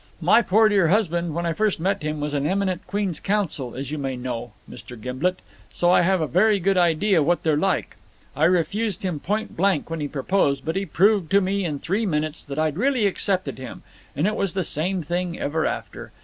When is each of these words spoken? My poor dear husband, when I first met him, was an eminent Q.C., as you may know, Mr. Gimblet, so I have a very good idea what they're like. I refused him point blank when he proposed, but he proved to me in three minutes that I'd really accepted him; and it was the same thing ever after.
My 0.19 0.41
poor 0.41 0.67
dear 0.67 0.87
husband, 0.87 1.35
when 1.35 1.45
I 1.45 1.53
first 1.53 1.79
met 1.79 2.01
him, 2.01 2.19
was 2.19 2.33
an 2.33 2.47
eminent 2.47 2.87
Q.C., 2.89 3.21
as 3.75 3.91
you 3.91 3.99
may 3.99 4.15
know, 4.17 4.53
Mr. 4.67 4.99
Gimblet, 4.99 5.43
so 5.69 5.91
I 5.91 6.01
have 6.01 6.21
a 6.21 6.25
very 6.25 6.59
good 6.59 6.75
idea 6.75 7.21
what 7.21 7.43
they're 7.43 7.55
like. 7.55 7.97
I 8.35 8.45
refused 8.45 9.03
him 9.03 9.19
point 9.19 9.55
blank 9.55 9.91
when 9.91 9.99
he 9.99 10.07
proposed, 10.07 10.65
but 10.65 10.75
he 10.75 10.87
proved 10.87 11.29
to 11.29 11.39
me 11.39 11.63
in 11.65 11.77
three 11.77 12.07
minutes 12.07 12.43
that 12.45 12.57
I'd 12.57 12.77
really 12.79 13.05
accepted 13.05 13.59
him; 13.59 13.83
and 14.15 14.25
it 14.25 14.35
was 14.35 14.55
the 14.55 14.63
same 14.63 15.03
thing 15.03 15.37
ever 15.39 15.67
after. 15.67 16.11